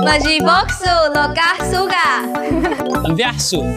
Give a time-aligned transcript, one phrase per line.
[0.00, 2.22] 我是牧师罗家苏嘎。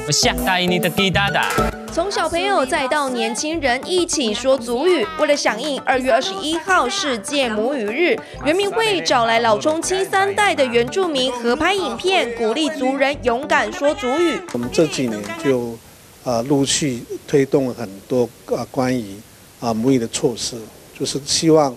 [0.06, 1.50] 我下大印尼的吉达达。
[1.92, 14.40] 从小朋友再到年轻人一起说族语，为了响应二月二十一号世界母语日，原民会找来老中青三代的原住民合拍影片，鼓励族人勇敢说族语。
[14.54, 15.76] 我们这几年就
[16.24, 19.16] 啊陆续推动了很多啊关于
[19.60, 20.56] 啊母语的措施，
[20.98, 21.76] 就是希望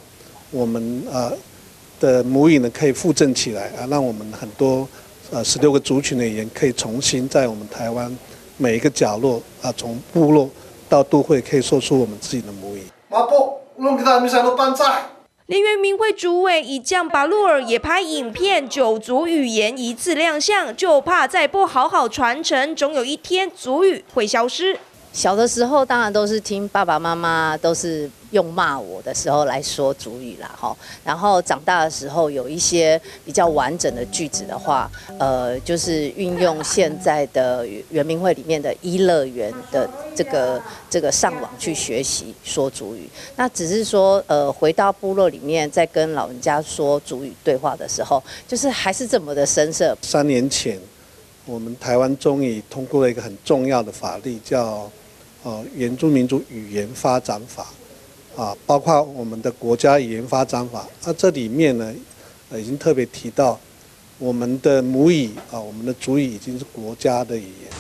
[0.51, 1.33] 我们啊。
[2.01, 4.87] 的母语呢，可以复振起来啊，让我们很多
[5.31, 8.17] 呃十六个族群的语言可以重新在我们台湾
[8.57, 10.49] 每一个角落啊，从部落
[10.89, 12.83] 到都会，可以说出我们自己的母语。
[15.47, 24.79] 林原民会主委以将巴路尔也拍影片，九族语言一次亮相，就怕再不好好传承，总有一天族语会消失。
[25.15, 30.77] 小的时候当然都是听爸爸妈妈都是用骂我的时候来说主语啦，哈。
[31.05, 34.91] 然后长大的时候有一些比较完整的句子的话，
[35.21, 43.09] 呃，就是运用现在的原民会里面的一乐园的这个这个上网去学习说主语。
[43.37, 49.97] 那只是说，呃，回到部落里面再跟老人家说主语对话的时候，就是还是这么的生涩。
[50.03, 50.77] 三年前，
[51.47, 54.91] 我们台湾终于通过了一个很重要的法律，叫。
[55.45, 57.67] 呃，原住民族语言发展法，
[58.35, 61.93] 啊，包括我们的国家语言发展法，那、啊、这里面呢，
[62.51, 63.61] 呃，已经特别提到
[64.19, 67.71] 我们的母语啊，我们的族语已经是国家的语言。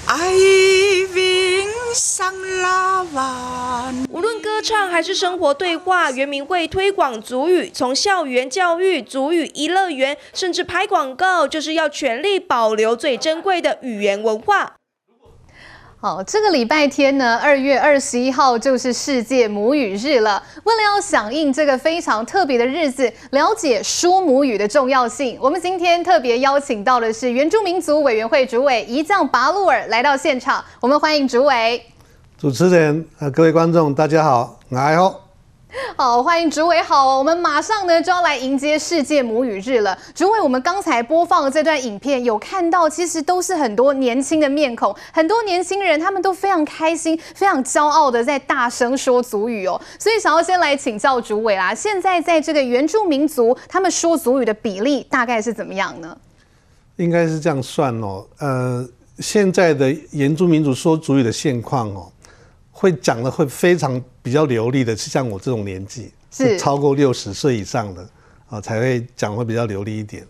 [4.10, 14.74] 无论歌唱还是生活对话，原民会推广族语，从校园教育、族语 e 乐园，甚至拍广告，就是要全力保留最珍贵的语言文化。
[16.04, 20.42] 好，这个礼拜天呢，二月二十一号就是世界母语日了。
[20.64, 30.62] 为了要响应这个非常特别的日子，了解说母语的重要性，我们今天特别邀请到的是原住民族委员会主委姨酱巴路尔来到现场。
[30.78, 31.82] 我们欢迎主委。
[32.36, 35.23] 主持人和各位观众，大家好，我好。
[35.96, 36.80] 好，欢迎主委。
[36.82, 39.96] 好，我们马上呢就要来迎接世界母语日了。
[40.14, 49.80] 主委，我们刚才播放的这段影片，有看到其实都是很多年轻的面孔，很多年轻人他们都非常开心、非常骄傲的在大声说族语哦。
[49.98, 56.16] 所以想要先来请教主委啦，现在在这个原住民族他们说族语的比例大概是怎么样呢？
[56.96, 58.86] 应该是这样算哦，呃，
[59.18, 62.10] 现在的原住民族说族语的现况哦。
[62.84, 68.06] 会讲的会非常比较流利的，是像我这种年纪，是超过六十岁以上的
[68.46, 70.22] 啊，才会讲会比较流利一点。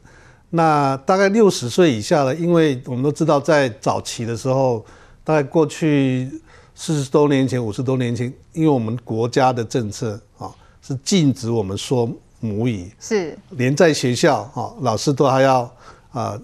[0.51, 4.87] 那大概六十岁以下的，因为我们都知道，在早期的时候，
[5.25, 6.31] 大概过去
[6.77, 15.69] 四十多年前、五十多年前，因为我们国家的政策啊，是禁止我们说母语，是连在学校啊，老师都还要
[16.13, 16.41] 啊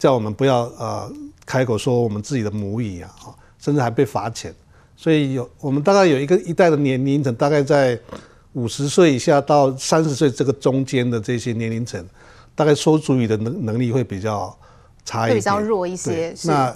[0.00, 1.08] 叫我们不要啊
[1.46, 3.08] 开口说我们自己的母语啊，
[3.60, 4.52] 甚至还被罚钱。
[5.04, 8.00] 所以有我们大概有一个一代的年龄层，大概在
[8.54, 12.02] 五十岁以下到三十岁这个中间的这些年龄层，
[12.54, 14.58] 大概说主语的能能力会比较
[15.04, 16.34] 差一点，会比较弱一些。
[16.44, 16.74] 那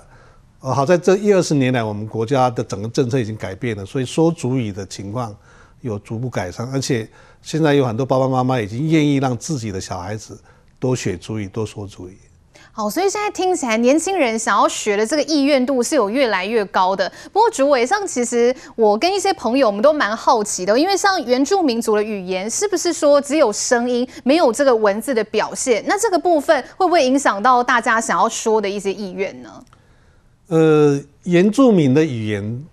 [0.59, 5.35] 好在这一二十年来，我们国家的整个政策已经改变了，所以说主语的情况
[5.81, 7.09] 有逐步改善，而且
[7.41, 10.39] 现在有很多爸爸妈妈已经愿意让自己的小孩子
[10.79, 12.19] 多学主语，多说主语。
[12.79, 17.13] 好，所以现在听起来，年轻人想要学的这个意愿度是有越来越高的。
[17.33, 25.83] 不过，主委上，其实我跟一些朋友，我们都蛮好奇的，因为像原住民族的语言，是不是说只有声音，没有这个文字的表现？
[25.89, 29.51] 那这个部分会不会影响到大家想要说的一些意愿呢？
[30.47, 32.65] 呃，原住民的语言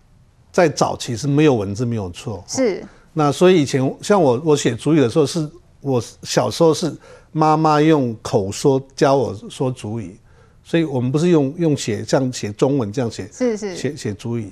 [0.52, 2.44] 在早期是没有文字，没有错。
[2.48, 2.86] 是。
[3.12, 5.50] 那所以以前像我，我写主语的时候，是
[5.82, 6.96] 我小时候是。
[7.38, 10.16] 妈妈用口说教我说主语，
[10.64, 14.50] 所以我们不是用用写像写中文这样写，是是写写主语。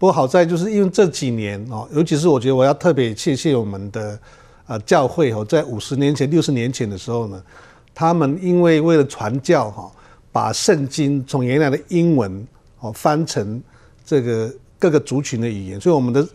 [0.00, 4.18] 不过好在就是因为这几年哦，尤其是我觉得我要特别谢谢我们的
[4.66, 7.40] 啊教会哦，在五十年前、六十年前的时候呢，
[7.94, 9.88] 他们因为为了传教哈，
[10.32, 12.44] 把圣经从原来的英文
[12.80, 13.62] 哦翻成
[14.04, 16.28] 这个各个族群的语言，所以我们的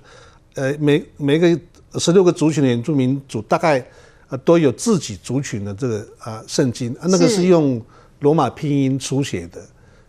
[0.53, 1.59] 呃每每个
[1.99, 3.85] 十六个族群的原住民族大概。
[4.29, 7.81] 啊，都有自己族群的这个啊圣经啊，那个是用
[8.19, 9.59] 罗马拼音书写的，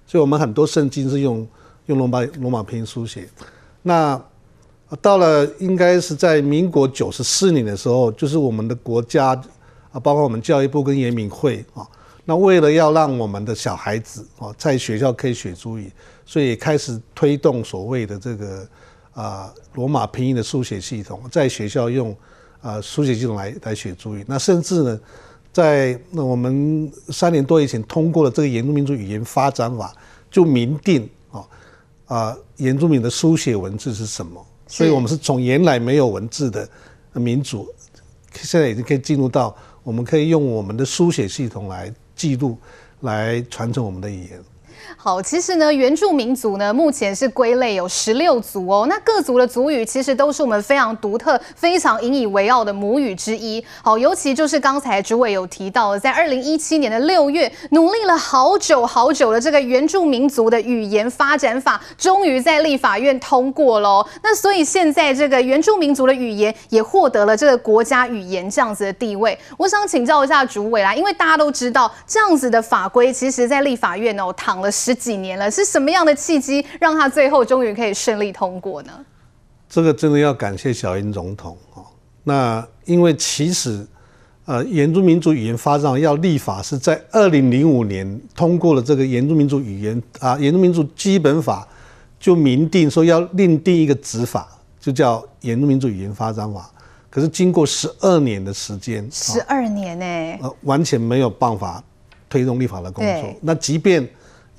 [0.06, 1.48] 所以我们很多圣经是用
[1.86, 3.26] 用罗马罗马拼音书写。
[3.82, 4.22] 那
[5.00, 9.28] 到了应该是在民国九十四年的时候，就是我们的国家
[9.90, 11.88] 啊，包括我们教育部跟严敏会啊，
[12.26, 15.90] 那为了要让我们的小孩子啊在学校可以学族语，
[16.26, 18.68] 所以也开始推动所谓的这个
[19.14, 22.14] 啊罗马拼音的书写系统，在学校用。
[22.62, 25.00] 啊，书写系统来来学族语，那甚至呢，
[25.52, 29.94] 在那我们三年多以前通过了这个原住民族语言发展法，
[30.30, 31.48] 就明定啊
[32.06, 36.68] 啊原住民的书写文字是什么，所以我们是从原来没有文字的
[37.14, 37.66] 民族，
[38.34, 42.58] 现在已经可以进入到我们可以用我们的书写系统来记录，
[43.00, 44.44] 来传承我们的语言。
[44.96, 48.86] 好，其实呢，原住民族呢，目前是归类有十六族哦。
[48.88, 53.62] 那各族的族语其实都是我们非常独特、非常引以为傲的母语之一。
[53.82, 64.06] 好，尤其就是刚才主委有提到，在二零一七年的六月，努力了好久好久的这个原住民族的语言发展法，终于在立法院通过喽。
[64.22, 69.38] 那所以现在这个原住民族的语言也获得了这个国家语言这样子的地位。
[69.58, 74.69] 我想请教一下主委啦，因为大家都知道这样子的法规，其实在立法院哦躺了。
[74.70, 78.92] 十几年了，是什么样的契机让他最后终于可以顺利通过呢？
[79.68, 81.84] 这个真的要感谢小英总统哦。
[82.24, 83.86] 那因为其实，
[84.44, 91.66] 呃，原住民族语言发展要立法是在二零零五年通过了这个原住民族语言啊，原住民族基本法
[92.18, 94.48] 就明定说要另定一个执法，
[94.80, 96.70] 就叫原住民族语言发展法。
[97.08, 101.82] 可是经过十二年的时间，十二年呢，呃，完全没有办法
[102.28, 103.34] 推动立法的工作。
[103.40, 104.08] 那即便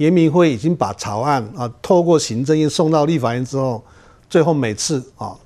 [0.02, 3.84] 原民会已经把草案啊透过行政院送到立法院之后，
[4.28, 5.38] 最后每次啊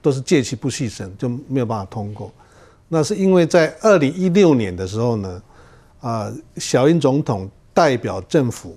[0.00, 2.32] 都是借期不续审，就没有办法通过。
[2.88, 5.42] 那是因为在二零一六年的时候呢，
[6.00, 8.74] 啊小英总统代表政府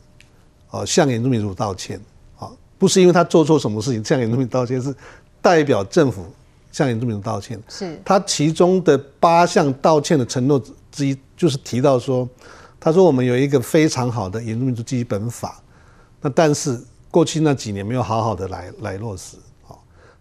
[0.69, 1.97] 啊向原住民族道歉
[2.37, 4.93] 啊，不是因为他做错什么事情向原住民道歉，是
[5.41, 6.25] 代表政府
[6.73, 7.57] 向原住民族道歉。
[7.69, 10.61] 是他其中的八项道歉的承诺
[10.91, 12.27] 之一，就是提到说。
[12.85, 15.63] 他说：“我们有一个非常好的原住民族基本法，
[16.19, 16.77] 那但是
[17.09, 19.37] 过去那几年没有好好的来来落实，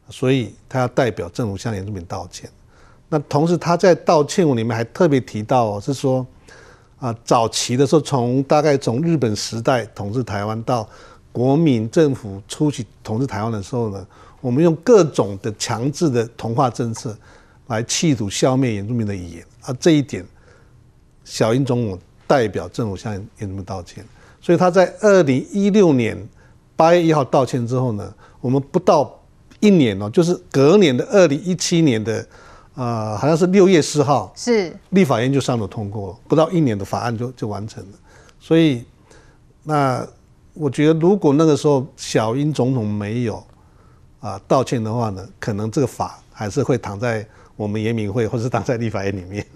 [0.08, 2.48] 所以他要代表政府向原住民道歉。
[3.08, 6.24] 那同时他在道歉文里面还特别提到哦，是说
[7.00, 10.88] 啊，早期的时候，从大概从日本时代统治台湾到
[11.32, 14.06] 国民政府初期统治台湾的时候呢，
[14.40, 17.18] 我们用各种的强制的同化政策
[17.66, 20.24] 来企图消灭原住民的语言，而这一点，
[21.24, 21.98] 小英总统。”
[22.32, 24.02] 代表政府向原住民道歉，
[24.40, 26.16] 所以他在二零一六年
[26.74, 29.20] 八月一号道歉之后呢，我们不到
[29.60, 32.26] 一年哦，就是隔年的二零一七年的，
[32.74, 37.98] 呃，好像是六月四号，是立法院就上了通过了，不到一年的法案就就完成了。
[38.40, 38.82] 所以，
[39.62, 40.02] 那
[40.54, 43.44] 我觉得如果那个时候小英总统没有
[44.20, 47.26] 啊道歉的话呢，可能这个法还是会躺在
[47.56, 49.46] 我们严明会，或是躺在立法院里面。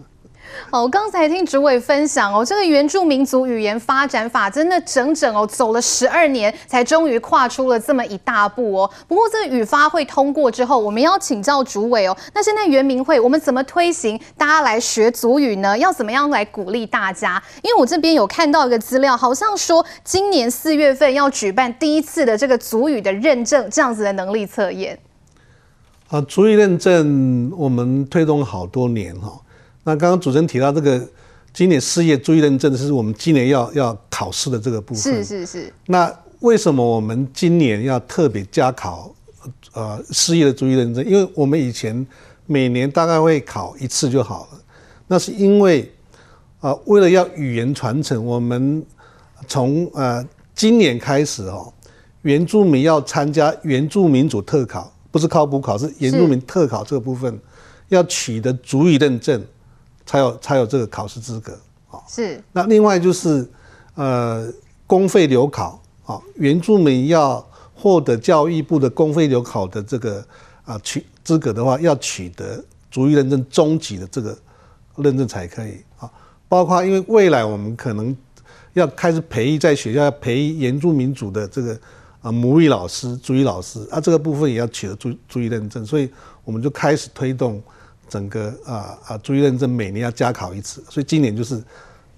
[0.71, 8.91] 好， 我刚才听主委分享哦，这个原住民族语言发展法真的整整哦走了十二年，才终于跨出了这么一大步哦。
[9.07, 15.77] 不过这个语发会通过之后，我们要请教主委哦，那现在原民会我们怎么推行大家来学族语呢？
[15.79, 17.43] 要怎么样来鼓励大家？
[17.63, 24.99] 因为我这边有看到一个资料，好像说今年四月份要举办第一次的这个族语的认证，这样子的能力测验。
[26.09, 29.41] 啊，族语认证我们推动好多年哈。
[29.87, 31.01] 那刚刚主持人提到这个，
[31.53, 35.01] 今年事业注意认证是我们今年要要考试的这个部分。
[35.01, 35.73] 是是是。
[35.87, 39.15] 那为什么我们今年要特别加考，
[39.75, 41.05] 呃，事业的注意认证？
[41.05, 42.05] 因为我们以前
[42.47, 44.59] 每年大概会考一次就好了。
[45.07, 45.89] 那是因为，
[46.59, 48.85] 啊，为了要语言传承，我们
[49.47, 51.73] 从呃今年开始哦，
[52.23, 57.39] 原住民要参加原住民族特考，不是考补考，是原住民特考这个部分，
[57.89, 59.41] 要取得足语认证。
[60.07, 61.53] 才有才有这个考试资格
[61.91, 61.99] 啊！
[62.09, 62.41] 是。
[62.53, 63.47] 那另外就是，
[63.97, 64.49] 呃，
[64.87, 67.45] 公费留考啊，原住民要
[67.75, 70.25] 获得教育部的公费留考的这个
[70.65, 74.39] 啊取资格的话，要取得足语认证中级的这个
[74.95, 76.09] 认证才可以啊。
[76.49, 78.17] 包括因为未来我们可能
[78.75, 81.77] 要开始培育在学校要培育原住民族的这个
[82.21, 86.09] 啊母语老师、主语老师啊，这个部分也要取得足足语认证，所以
[86.45, 87.61] 我们就开始推动。
[88.09, 91.63] 整个啊啊，注意认证每年要加考一次，所以今年就是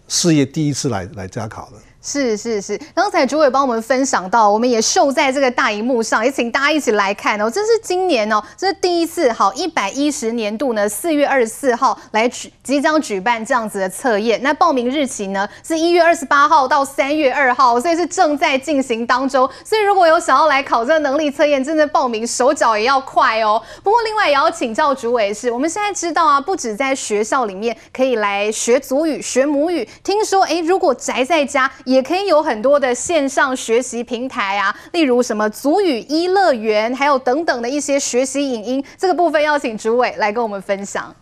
[0.09, 1.77] 事业第一次来来加考的。
[2.01, 7.51] 是是是，刚才主委帮我们分享到，我们也秀在这个大荧幕上，也请大家一起来看哦。
[7.51, 14.41] 这是今年哦，这是第一次，好，一百一十年度呢，四月二十四号来举即将举办这样子的测验。
[14.43, 19.49] 那报名日期呢是一月二十八号到三月二号，所以是正在进行当中。
[19.65, 23.61] 所以如果有想要来考这个能力测验，真的报名手脚也要快哦。
[23.83, 31.69] 不过另外也要请教主委是，我们现在知道啊，不止在学校里面可以来学族语、学母语，听说哎，如果宅在家。
[31.89, 38.85] 也可以有很多的线上学习平台啊，例如什么足语一乐园，还有等等的一些学习影音。
[38.99, 41.15] 这个部分要请主委来跟我们分享。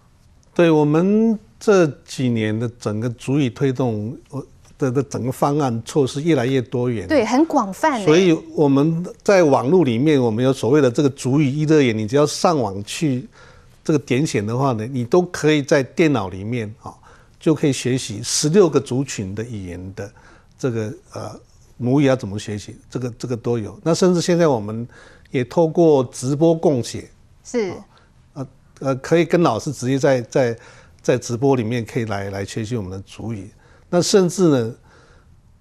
[0.52, 4.44] 对，我们这几年的整个足语推动，我
[4.76, 8.02] 的的整个方案措施越来越多元，对，很广泛。
[8.04, 13.24] 所以我们在网络里面，我们有所谓的这个足语一乐园，你只要上网去
[13.84, 16.92] 这个点选的话呢，你都可以在电脑里面啊，
[17.38, 20.10] 就可以学习十六个族群的语言的
[20.58, 21.38] 这个呃
[21.76, 23.78] 母语要怎么学习，这个这个都有。
[23.82, 24.86] 那甚至现在我们
[25.30, 27.10] 也透过直播共学，
[27.44, 27.74] 是，
[28.32, 28.46] 呃
[28.80, 30.58] 呃，可以跟老师直接在在
[31.02, 33.50] 在直播里面可以来来学习我们的主语。
[33.90, 34.74] 那甚至呢，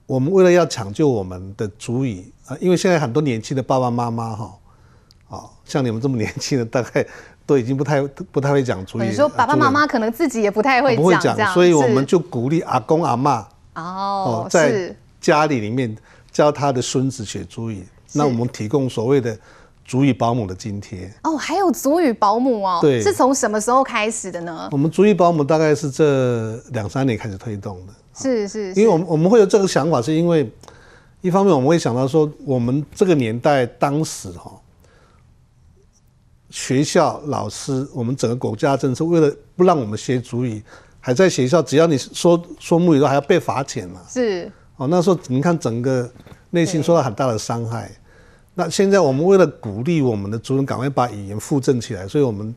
[0.05, 4.57] 我们为了要抢救我们的主语啊，因为现在很多年轻的爸爸妈妈哈，
[5.29, 7.05] 啊，像你们这么年轻的，大概
[7.45, 9.03] 都已经不太不太会讲主语。
[9.03, 15.95] 你说爸爸妈妈可能自己也不太会讲，不会讲，所以我们就鼓励阿公阿嬷哦，在家里里面
[16.31, 17.85] 教他的孙子学主语。
[18.13, 19.37] 那我们提供所谓的
[19.83, 21.13] 足语保姆的津贴。
[21.23, 24.69] 哦，还有足语保姆哦，对，是从什么时候开始的呢？
[24.71, 27.93] 我们足语保姆大概是这两三年开始推动的。
[28.17, 30.49] 是是，因为我们我们会有这个想法，是因为
[31.19, 34.53] 一方面我们会想到说，我们这个年代当时哈，
[36.49, 40.63] 学校老师，我们整个国家政策为了不让我们学主语，
[41.05, 44.01] 还在学校，只要你说说母语都还要被罚钱嘛。
[44.09, 46.11] 是哦，那时候你看整个
[46.49, 47.91] 内心受到很大的伤害。
[48.55, 52.55] 那现在我们为了鼓励我们的族人赶快把语言复振起来，所以我们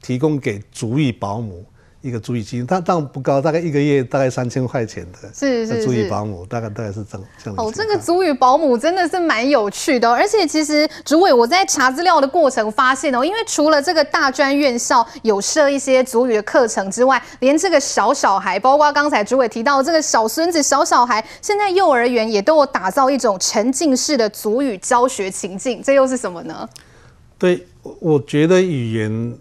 [0.00, 1.66] 提供给族语保姆。
[2.02, 7.54] 一个族语基金，它当然不高，大概一个月大概三千块钱的，是是是，族语保姆大概大概是这样这样。
[7.56, 26.68] 哦，这个足语保姆真的是蛮有趣的，而且其实主委我在查资料的过程发现哦，因为除了这个大专院校有设一些足语的课程之外，连这个小小孩，包括刚才主委提到这个小孙子、小小孩，现在幼儿园也都有打造一种沉浸式的足语教学情境，这又是什么呢？
[27.38, 27.64] 对，
[28.00, 29.38] 我觉得语言。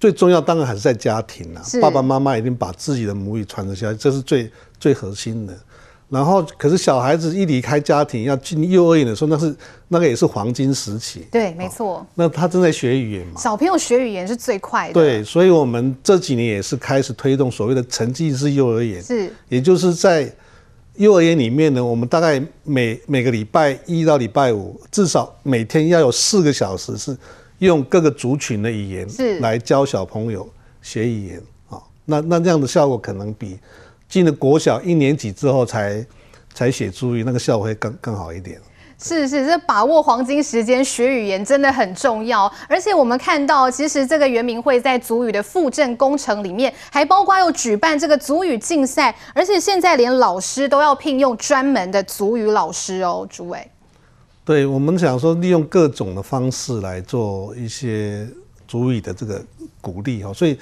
[0.00, 5.54] 最重要当然还是在家庭啊，爸爸妈妈一定把自己的母语传承下来，这是最最核心的。
[6.08, 9.54] 然后，可是小孩子一离开家庭要进幼儿园的时候，那是
[9.88, 11.26] 那个也是黄金时期。
[11.30, 12.06] 对，没错。
[12.14, 13.38] 那他正在学语言嘛？
[13.38, 14.94] 小朋友学语言是最快的。
[14.94, 20.32] 对，所以我们这几年也是开始推动所谓的沉浸式幼儿园，是，也就是在
[20.94, 27.14] 幼儿园里面呢，我们大概每每个礼拜一到礼拜五，至少每天要有四个小时是。
[27.58, 29.06] 用各个族群的语言
[29.40, 30.48] 来教小朋友
[30.80, 33.58] 学语言啊，那那这样的效果可能比
[34.08, 36.06] 进了国小一年级之后才
[36.54, 38.60] 才写注语那个效果会更更好一点。
[39.00, 42.52] 是是，这把握黄金时间学语言真的很重要。
[42.68, 53.64] 而且我们看到，其实这个原民会在族语的复振工程里面，还包括要举办这个族语竞赛，而且现在连老师都要聘用专门的族语老师哦，主委。
[54.48, 58.26] 对，我们想说利用各种的方式来做一些
[58.66, 59.44] 主语的这个
[59.78, 60.58] 鼓励哈，所以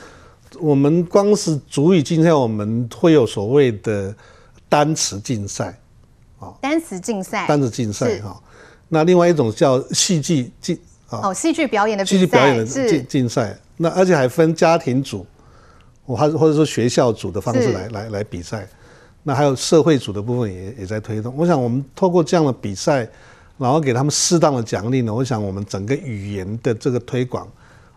[0.59, 4.12] 我们光是主语竞赛，我们会有所谓的
[4.69, 5.78] 单词竞赛
[6.40, 8.43] 啊，单词竞赛，单词竞赛哈。
[8.88, 10.76] 那另外一种叫戏剧竞
[11.09, 15.25] 啊，哦，戏剧表演的戏剧表演的竞竞赛，那而且还分家庭组，
[16.05, 18.66] 或或者说学校组的方式来来来比赛。
[19.23, 21.33] 那还有社会组的部分也也在推动。
[21.37, 23.09] 我想我们透过这样的比赛。
[23.58, 27.48] 然后给他们适当的奖励呢，我想我们整个语言的这个推广，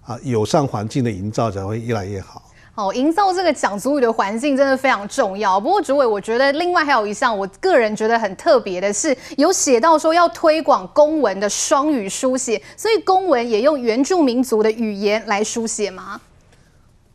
[0.05, 2.43] 啊，友善环境的营造才会越来越好。
[2.73, 5.59] 好，营造这个讲族语的环境真的非常重要。
[5.59, 16.21] 不过主委，我觉得另外还有一项，我个人觉得很特别的是，有写到说要推广公文的双语书写，所以公文也用原住民族的语言来书写吗？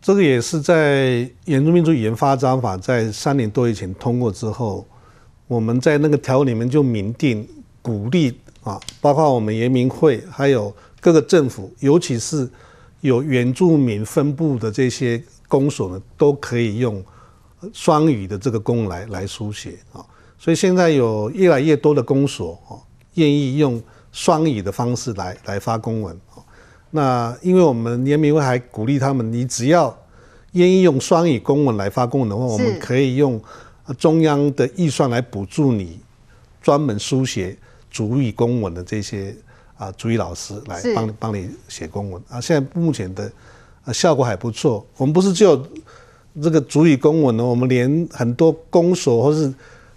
[0.02, 4.86] 这个也是在原住民族语言发展法在三年多以前通过之后，
[5.48, 7.48] 我们在那个条里面就明定。
[7.84, 12.48] 鼓励啊，包括我们原民会，还有各个政府，尤其是
[13.02, 17.04] 有原住民分布的这些公所呢，都可以用
[17.74, 20.00] 双语的这个公文来来书写啊。
[20.38, 22.80] 所以现在有越来越多的公所啊，
[23.16, 26.40] 愿意用双语的方式来来发公文啊。
[26.90, 29.94] 那因为我们原民会还鼓励他们，你只要
[30.52, 33.38] 愿意用双语公文来发公文的话，我们可以用
[33.98, 36.00] 中央的预算来补助你
[36.62, 37.54] 专门书写。
[37.94, 39.32] 族语公文的这些
[39.76, 43.30] 啊，主语老师来帮帮你写公文啊，现在目前的
[43.84, 44.84] 啊效果还不错。
[44.96, 45.64] 我们不是只有
[46.42, 49.54] 这个族语公文呢，我们连很多公所或是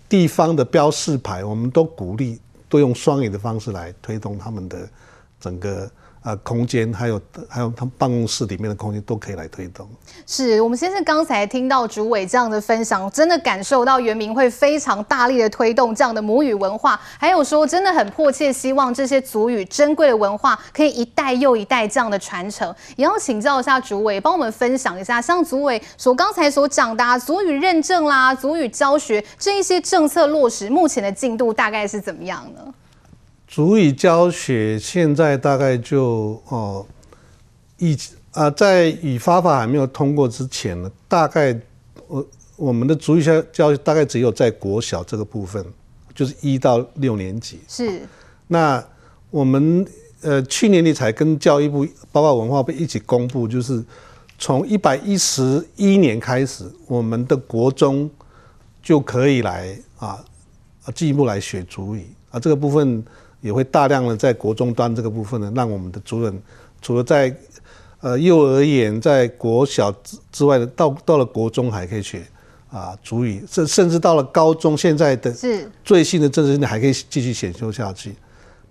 [0.08, 2.40] 地方的标示牌，我们都鼓励
[2.70, 4.88] 都用双语的方式来推动他们的
[5.40, 5.90] 整个
[6.24, 9.88] 呃空间，还有还有他们办公室里面的空间都可以来推动。
[10.26, 22.76] 是我们先生刚才听到主委这样的分享，真的感受到原民会非常大力的推动这样的母语文化，还有说真的很迫切希望这些族语珍贵的文化可以一代又一代这样的传承。
[22.98, 32.74] 也要请教一下主委，帮我们分享一下，像主委所刚才所讲的啊族语认证啦、族语教学这一些政策落实，目前的进度大概是怎么样呢？
[33.48, 36.86] 族语教学现在大概就哦，
[37.78, 37.98] 以
[38.32, 41.58] 啊，在语发法还没有通过之前呢，大概
[42.08, 42.28] 我
[42.58, 45.66] 我们的足语教教育大概只有在国小这个部分，
[46.14, 47.60] 就是一到六年级。
[47.70, 48.02] 是。
[48.48, 48.84] 那
[49.32, 49.88] 我们
[50.22, 53.84] 呃去年底才跟教育部包括文化部一起公布，就是
[54.38, 58.10] 从一百一十一年开始，我们的国中
[58.84, 60.24] 就可以来啊
[60.94, 63.04] 进一步来学足语啊这个部分。
[63.42, 66.42] 也会大量的在国中端这个部分呢，让我们的族人
[66.82, 67.36] 除了在
[68.02, 72.26] 呃幼儿园、在国小之之外的，到到了国中还可以学
[72.70, 75.34] 啊主语，甚甚至到了高中，现在的
[75.84, 78.16] 最新的政治还可以继续选修下去。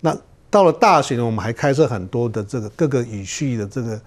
[0.01, 0.17] 那
[0.49, 3.99] 到了大学呢，我们还开设很多的这个各个语序的这个。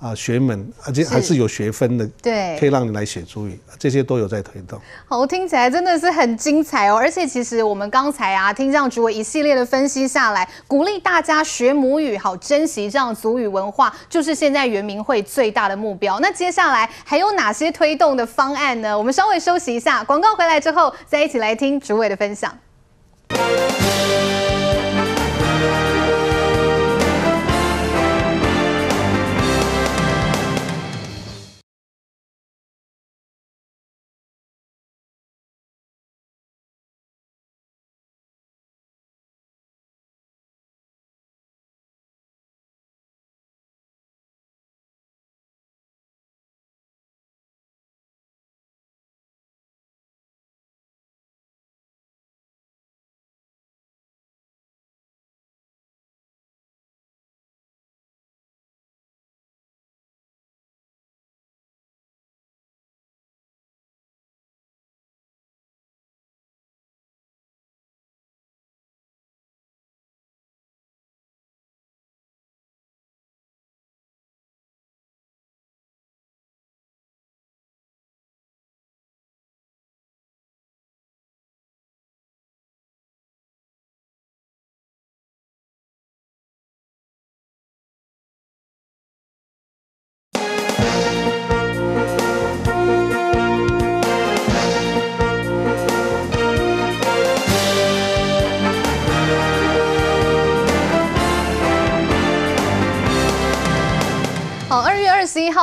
[0.00, 4.80] 啊，学门，而且还是有学分的，对，可以让你来学族语，这些都有在推动。
[5.06, 6.94] 好，听起来真的是很精彩哦！
[6.96, 16.20] 而且其实我们刚才啊，听这样主委一系列的分析下来，鼓励大家学母语，好珍惜这样族语文化，就是现在原民会最大的目标。
[16.20, 18.96] 那接下来还有哪些推动的方案呢？
[18.96, 22.56] 我们稍微休息一下，广告回来之后，再一起来听主委的分享。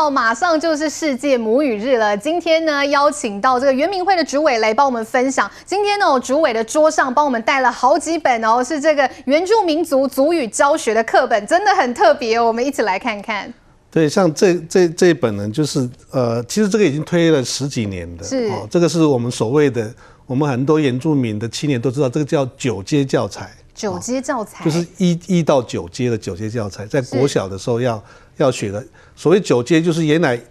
[0.05, 2.15] 号马上就是世界母语日了。
[2.15, 5.49] 今天呢，邀请到这个原民会的主委来帮我们分享。
[5.65, 12.45] 今天呢，主委的桌上帮我们带了好几本哦，是这个原住民族族语教学的课本，真的很特别哦。
[12.45, 13.51] 我们一起来看看。
[13.89, 19.91] 对，像这这这一本呢，就是呃，其实这个已经推了十几年的，是哦，这个是我们所谓的，
[20.27, 23.49] 我们很多原住民的青年都知道，这个叫九阶教材。
[23.75, 28.01] 九阶教材就是一一到九阶的九阶教材，在国小的时候要
[28.37, 28.83] 要学的。
[29.15, 30.41] 所谓九阶，就是原来，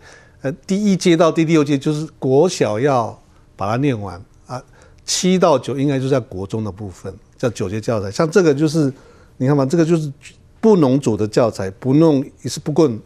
[0.42, 3.18] 呃，第一阶到第六阶就是国小要
[3.56, 4.62] 把它念完啊，
[5.06, 8.10] 七到九应该就是在国中的部分，叫九阶教材。
[8.10, 8.92] 像这个就是，
[9.38, 10.12] 你看嘛，这个就是
[10.60, 13.00] 布农族的教材，不弄也是不棍，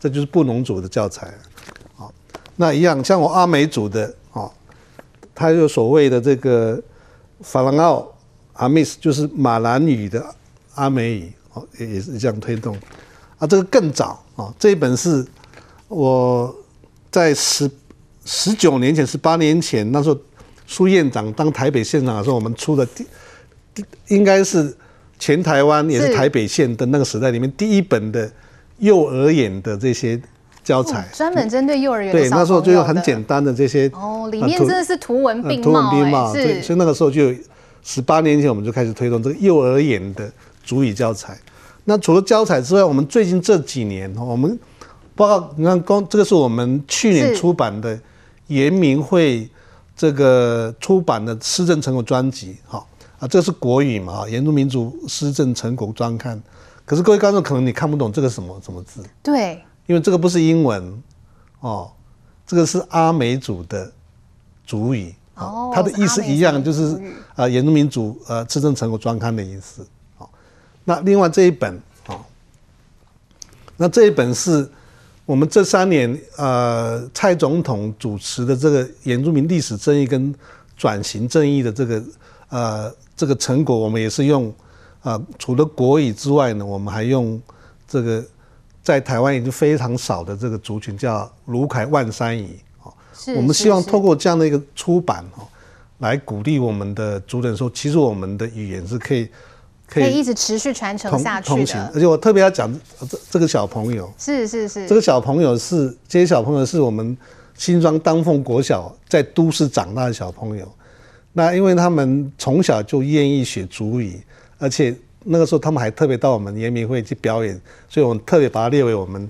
[0.00, 1.32] 这就是布农族的教材。
[1.96, 2.10] 啊，
[2.56, 4.50] 那一样，像我阿美族的啊，
[5.32, 6.80] 它有所谓的这个
[7.40, 8.08] 法兰奥
[8.60, 10.22] 阿密斯，就是马兰语的
[10.74, 12.76] 阿美语，哦，也也是这样推动。
[13.38, 14.52] 啊，这个更早啊！
[14.58, 15.24] 这一本是
[15.88, 16.54] 我
[17.10, 17.68] 在十
[18.26, 20.18] 十九年前、十八年前，那时候
[20.66, 23.06] 苏院长当台北县长的时候，我们出的第
[23.74, 24.76] 第应该是
[25.18, 28.30] 全台湾也是台北县的那个时代里面第一本的
[28.76, 30.20] 幼儿园的这些
[30.62, 32.12] 教材，专门针对幼儿园。
[32.12, 36.32] 对，那时候就有很简单的这些哦，里面真的是图文并茂，图文并茂。
[36.34, 37.32] 对，所以那个时候就
[37.82, 40.30] 十八年前我们就开始推动这个幼儿园的
[40.64, 41.38] 主语教材。
[41.84, 44.58] 那除了教材之外，我们最近这几年，我们
[45.14, 47.98] 包括你看，公这个是我们去年出版的
[48.46, 49.48] 原民会
[49.96, 52.86] 这个出版的施政成果专辑，哈
[53.18, 56.40] 啊，这是国语嘛，原住民族施政成果专刊。
[56.84, 61.02] 可是各位观众可能你看不懂这个什么什么字，对，因为这个不是英文
[61.60, 61.90] 哦，
[62.46, 63.90] 这个是阿美族的
[64.66, 67.00] 族语，哦，它的意思一样，就是
[67.34, 69.86] 啊原住民族呃执政成果专刊的意思。
[70.16, 70.30] 好
[70.84, 71.74] 那另外这一本
[72.06, 72.18] 啊，
[73.76, 74.68] 那这一本是
[75.24, 80.34] 我们这三年呃蔡总统主持的这个原住民历史正义跟
[80.76, 82.02] 转型正义的这个
[82.48, 84.48] 呃这个成果，我们也是用
[85.02, 87.40] 啊、呃、除了国语之外呢，我们还用
[87.86, 88.24] 这个
[88.82, 92.69] 在台湾已经非常少的这个族群叫卢凯万山语哦，
[93.36, 95.46] 我们希望透过这样的一个出版哦，
[95.98, 99.28] 来鼓励我们的族人说，其实我们的语言是可以。
[99.92, 102.72] 可以一直持续传承下去的，而且我特别要讲
[103.08, 107.18] 这这个小朋友，是是是，这个小朋友是这些小朋友是我们
[107.56, 110.72] 新庄当凤国小在都市长大的小朋友，
[111.32, 114.22] 那因为他们从小就愿意学族语，
[114.58, 119.28] 而且那个时候他们还特别到我们原民会去表演，所以我们特别把它列为我们。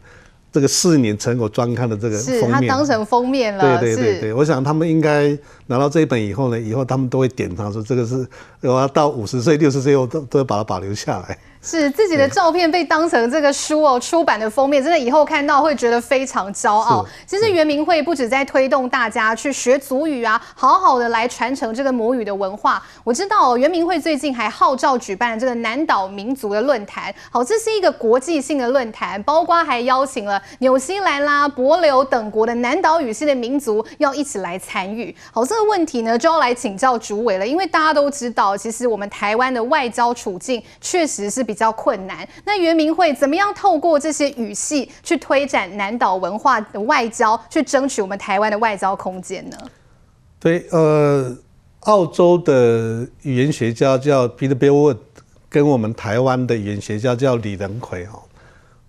[0.53, 3.79] 这个四年成果专刊的这个封面，当成封面了。
[3.79, 5.37] 对对对对，我想他们应该
[5.67, 8.27] 拿到这一本以后呢，以后他们都会点他说这个是
[8.63, 11.39] 我要到五十岁、六十岁，我都都要把它保留下来。
[11.63, 17.05] 是自己的照片被当成这个书哦出版的封面，真的以后看到会觉得非常骄傲。
[17.27, 22.83] 其实原民会不止在推动大家去学族语啊，好好的来传承这个母语的文化。
[23.05, 27.15] 我知道哦，原民会最近还号召举办了这个南岛民族的论坛。
[27.31, 35.15] 好，这是一个国际性的论坛，包括还邀请了纽西兰啦、帛琉等国的南岛语系的民族要一起来参与。
[35.31, 41.45] 好，这个问题呢就要来请教主委了，因为大家都知道，其实我们台湾的外交处境确实是。
[41.51, 49.57] 比较困难，那原民会怎么样透过这些语系去推展南岛文化的外交，去争取我们台湾的外交空间呢？
[50.39, 51.37] 对，呃，
[51.81, 54.99] 澳洲的语言学家叫 Peter Bellwood，
[55.49, 58.23] 跟我们台湾的语言学家叫李仁奎哈，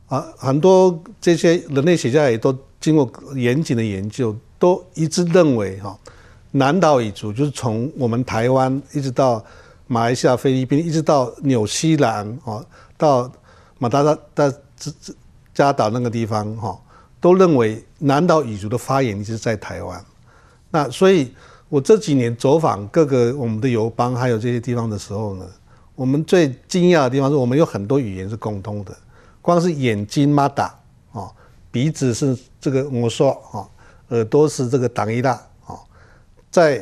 [0.10, 5.98] 啊，很多这些人类学家也都经过严谨的研究，都一致认为哈，
[6.52, 9.44] 南岛语族就是从我们台湾一直到。
[9.92, 12.66] 马来西亚、菲律宾，一直到纽西兰哦，
[12.98, 13.30] 到
[13.78, 14.94] 马达加加
[15.54, 16.80] 加岛那个地方哈，
[17.20, 20.02] 都认为南岛语族的发源地是在台湾。
[20.70, 21.36] 那所以，
[21.68, 25.46] 我这几年走访各个我们的友邦还有这些地方的时候呢，
[25.94, 28.96] 我们最惊讶的地方是我们有很多语言是共通的，
[29.42, 30.74] 光是眼睛马达
[31.12, 31.30] 哦，
[31.70, 33.68] 鼻子是这个我说啊，
[34.16, 35.32] 耳朵是这个党伊拉
[35.66, 35.76] 啊，
[36.50, 36.82] 在。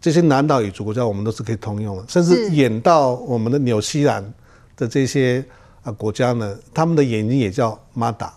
[0.00, 4.22] 这些南岛语族国家，我们都是可以通用的，甚至远到我们的纽西兰
[4.76, 5.44] 的这些
[5.82, 8.32] 啊国家呢，他们的眼睛也叫马达，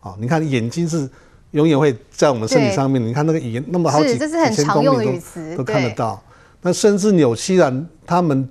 [0.00, 1.08] 啊，你看眼睛是
[1.52, 5.20] 永远会在我们身体上面，你看那个语言那么好几几千公里
[5.52, 6.20] 都都看得到。
[6.60, 8.48] 那甚至纽西兰他们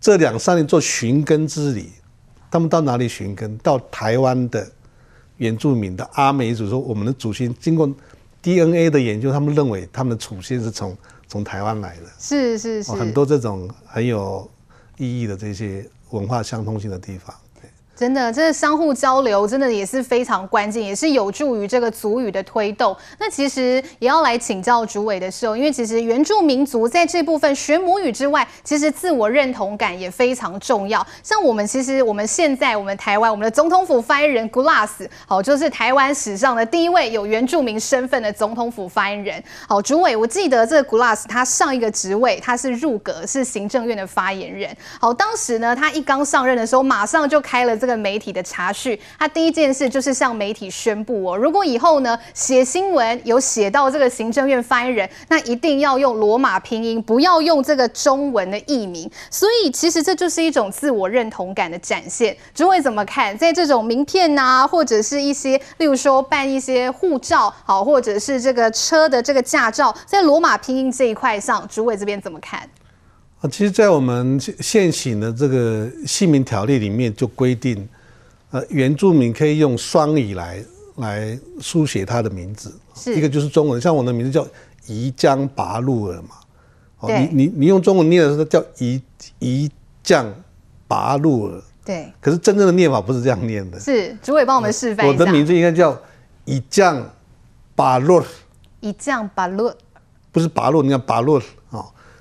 [0.00, 1.90] 这两三年做寻根之旅，
[2.50, 3.54] 他们到哪里寻根？
[3.58, 4.66] 到台湾的
[5.36, 7.86] 原住民的阿美族，说我们的祖先经过
[8.40, 10.96] DNA 的研究，他们认为他们的祖先是从。
[11.28, 14.48] 从台湾来的，是是是，很多这种很有
[14.96, 17.34] 意义的这些文化相通性的地方。
[17.96, 22.94] 真的，这个相互交流真的也是非常关键，也是有助于这个族语的推动。
[23.18, 31.04] 那其实也要来请教主委的时候，因为其实原住民族在这部分学母语之外，其实自我认同感也非常重要。
[31.22, 39.42] 像我们其实我们现在我们台湾我们的总统府发言人 Glass，好，就是台湾史上的第一位有原住民身份的总统府发言人。
[39.66, 44.76] 好，主委，我记得这个 Glass 他上一个职位他是入阁是行政院的发言人。
[45.00, 47.85] 好，当时呢他一刚上任的时候，马上就开了这。
[47.86, 59.08] 这个媒体的查询，他第一件事就是向媒体宣布哦，如果以后呢写新闻有写到这个行政院发言人，那一定要用罗马拼音，不要用这个中文的译名。
[59.30, 62.36] 所以其实这就是一种自我认同感的展现。
[62.52, 63.38] 主委怎么看？
[63.38, 72.68] 在这种名片呐、啊，或者是一些，例如说办一些护照，好，或者是这个车的这个驾照，在罗马拼音这一块上，主委这边怎么看？
[73.46, 77.88] 啊，其实，在我们现行的这个姓名条例里面就规定，
[78.50, 80.62] 呃，原住民可以用双语来
[80.96, 84.46] 来书写他的名字，是一个就是中文，像我的名字叫
[84.86, 86.30] 宜将拔路尔嘛，
[87.00, 89.00] 哦，你你你用中文念的时候叫宜
[89.38, 89.70] 宜
[90.02, 90.26] 将
[90.88, 95.96] 拔路尔，对，可是真正的念法不是这样念的，是主委帮我们示范一下，我的名字应该叫
[96.46, 97.08] 宜将
[97.74, 98.22] 拔路，
[98.80, 99.70] 宜将拔路，
[100.32, 101.42] 不是拔路，你看拔路啊。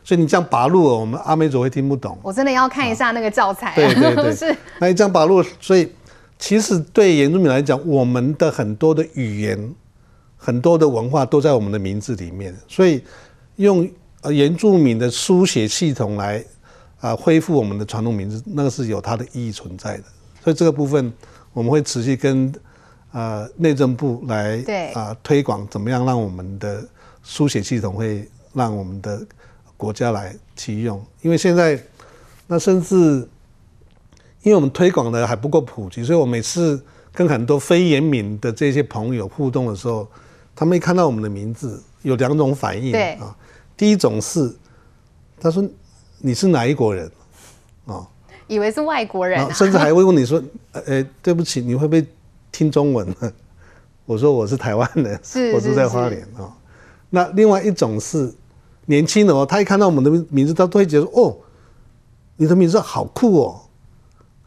[0.05, 2.15] 所以你这样拔路，我们阿美族会听不懂。
[2.21, 3.75] 我真的要看一下那个教材、啊。
[3.75, 4.55] 对对对， 是。
[4.79, 5.91] 那你这样拔路，所以
[6.37, 9.73] 其实对原住民来讲，我们的很多的语言、
[10.37, 12.55] 很多的文化都在我们的名字里面。
[12.67, 13.03] 所以
[13.55, 13.89] 用
[14.21, 16.37] 呃原住民的书写系统来
[16.99, 20.03] 啊、呃、恢复我们的传统名字，那个是有它的意义存在的。
[20.43, 21.11] 所以这个部分
[21.51, 22.53] 我们会持续跟
[23.11, 26.87] 呃内政部来对啊、呃、推广，怎么样让我们的
[27.23, 29.25] 书写系统会让我们的。
[29.85, 31.79] 国家来启用，因为现在
[32.47, 32.95] 那甚至，
[34.41, 40.07] 因为我们推广的还不够普及，所以我每次跟很多非原民的这些朋友互动的时候，
[40.55, 43.37] 他们一看到我们的名字，有两种反应对啊。
[43.77, 44.51] 第一种是，
[45.39, 45.63] 他说
[46.17, 47.11] 你是哪一国人
[47.85, 48.07] 啊？
[48.47, 52.03] 以为是外国人、啊，甚至还会问你说，呃、欸，对不起，你会不会
[52.51, 53.07] 听中文？
[54.07, 56.57] 我说我是台湾人，是我住在花莲啊。
[57.11, 58.33] 那另外一种是
[58.85, 61.35] 年轻的哦，他一看到我们的名字，他都会觉得哦，
[62.37, 63.61] 你的名字好酷哦。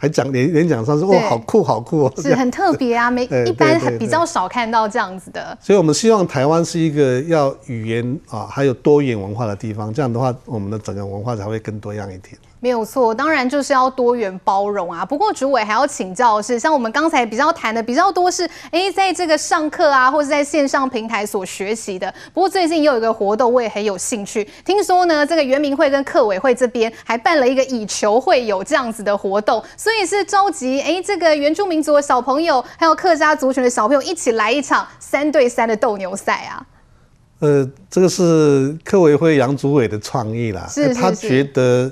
[0.00, 5.58] 还讲连连讲上是哦，好酷好酷哦，是很特别啊，没一般比较少看到这样子的。
[5.60, 9.92] 所以，我们希望台湾是一个要语言啊，还有多元文化的地方。
[9.92, 12.38] 这样的话，我们的整个文化才会更多样一点。
[12.60, 15.04] 没有错，当然就是要多元包容啊。
[15.04, 22.12] 不过主委还要请教的是，像我们刚才比较谈的比较多是，哎，在这个上课啊，或是在线上平台所学习的。
[22.34, 24.42] 不过最近也有一个活动，我也很有兴趣。
[24.64, 36.66] 听说呢，这个原民会跟客委会这边还办了一个以球会友这样子的活动，所以是召集哎这个原住民族的小朋友，还有客家族群的小朋友一起来一场三对三的斗牛赛啊。
[37.38, 41.88] 呃，这个是客委会杨主委的创意啦，是，是，是，他觉得。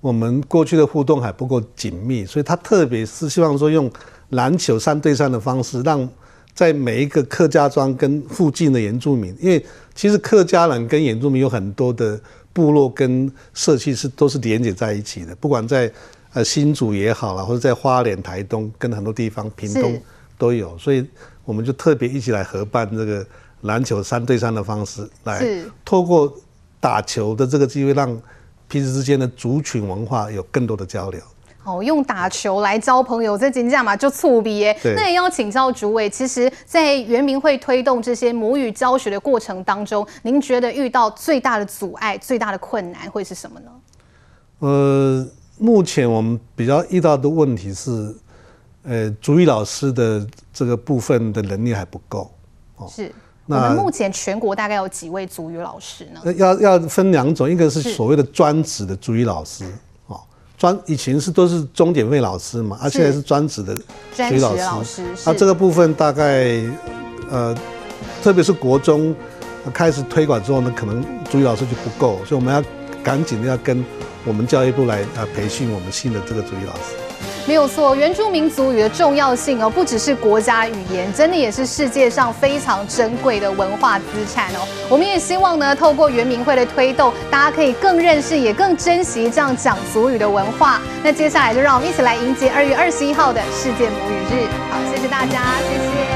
[0.00, 3.90] 我们过去的互动还不够紧密，所以他特别是希望说用
[4.30, 6.08] 篮球三对三的方式，让
[6.54, 9.64] 在每一个客家庄跟附近的原住民，因为
[9.96, 12.20] 其实客家人跟原住民有很多的
[12.52, 15.90] 部落跟社区是都是连接在一起的，不管在
[16.32, 20.00] 呃新竹也好啦，或者在花莲、台东跟很多地方屏东
[20.36, 21.04] 都有，所以
[21.44, 23.26] 我们就特别一起来合办这个
[23.62, 25.44] 篮球三对三的方式，来
[25.84, 26.32] 透过
[26.78, 28.16] 打球的这个机会让。
[28.68, 31.20] 彼此之间的族群文化有更多的交流。
[31.64, 34.78] 哦，用打球来交朋友，这真的嘛就粗鄙耶。
[34.96, 43.70] 那也要请教主委，其实，在原民会推动这些母语教学的过程当中，您觉得遇到最大的阻碍、最大的困难会是什么呢？
[44.60, 45.26] 呃，
[45.58, 48.16] 目前我们比较遇到的问题是，
[48.84, 52.32] 呃，主语老师的这个部分的能力还不够。
[52.76, 53.12] 哦，是。
[53.50, 56.32] 那我们目前全国大概有几位足语老师呢？
[56.34, 59.64] 要要分两种，一个是所谓的专职的足语老师，
[60.06, 60.20] 哦，
[60.58, 65.02] 专以前是都是钟点位老师嘛，啊现在是专职的族语老师。
[65.24, 66.62] 那这个部分大概，
[67.30, 67.56] 呃，
[68.22, 69.14] 特别是国中
[69.72, 72.62] 开始推广之后呢，可能主语老师就不够，所以我们要
[73.02, 73.82] 赶紧的要跟
[74.26, 77.07] 我们教育部来呃培训我们新的这个主语老师。
[77.48, 84.68] 没有错，原住民族语的重要性哦，不只是国家语言，真的也是世界上非常珍贵的文化资产哦。
[84.90, 90.78] 我们也希望呢，透过原民会的推动，大家可以更认识，也更珍惜这样讲族语的文化。
[91.02, 94.46] 那接下来就让我们一起来迎接二月二十一号的世界母语日。
[94.70, 96.07] 好，谢谢大家，谢谢。